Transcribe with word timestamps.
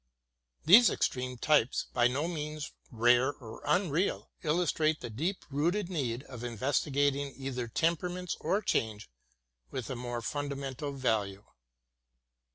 These 0.65 0.89
extreme 0.89 1.37
types, 1.37 1.85
by 1.93 2.07
no 2.07 2.27
means 2.27 2.71
rare 2.89 3.33
or 3.33 3.61
unreal, 3.67 4.31
illustrate 4.41 4.99
the 4.99 5.11
deep 5.11 5.45
rooted 5.51 5.89
need 5.91 6.23
of 6.23 6.43
investing 6.43 6.95
either 6.97 7.67
permanence 7.67 8.35
or 8.39 8.63
change 8.63 9.11
with 9.69 9.91
a 9.91 9.95
more 9.95 10.23
fundamental 10.23 10.91
value. 10.91 11.43